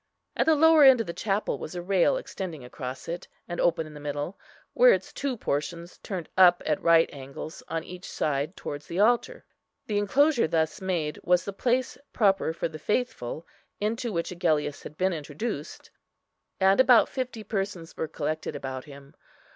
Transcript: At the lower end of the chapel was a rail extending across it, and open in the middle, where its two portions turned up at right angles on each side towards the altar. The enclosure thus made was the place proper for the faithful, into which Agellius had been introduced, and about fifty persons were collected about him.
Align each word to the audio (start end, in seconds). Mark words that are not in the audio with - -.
At 0.35 0.47
the 0.47 0.55
lower 0.55 0.83
end 0.83 0.99
of 0.99 1.05
the 1.05 1.13
chapel 1.13 1.59
was 1.59 1.75
a 1.75 1.81
rail 1.83 2.17
extending 2.17 2.65
across 2.65 3.07
it, 3.07 3.27
and 3.47 3.61
open 3.61 3.85
in 3.85 3.93
the 3.93 3.99
middle, 3.99 4.35
where 4.73 4.91
its 4.93 5.13
two 5.13 5.37
portions 5.37 5.99
turned 5.99 6.27
up 6.35 6.63
at 6.65 6.81
right 6.81 7.07
angles 7.13 7.61
on 7.67 7.83
each 7.83 8.09
side 8.09 8.57
towards 8.57 8.87
the 8.87 8.99
altar. 8.99 9.45
The 9.85 9.99
enclosure 9.99 10.47
thus 10.47 10.81
made 10.81 11.19
was 11.23 11.45
the 11.45 11.53
place 11.53 11.99
proper 12.13 12.51
for 12.51 12.67
the 12.67 12.79
faithful, 12.79 13.45
into 13.79 14.11
which 14.11 14.31
Agellius 14.31 14.81
had 14.81 14.97
been 14.97 15.13
introduced, 15.13 15.91
and 16.59 16.79
about 16.81 17.07
fifty 17.07 17.43
persons 17.43 17.95
were 17.95 18.07
collected 18.07 18.55
about 18.55 18.85
him. 18.85 19.13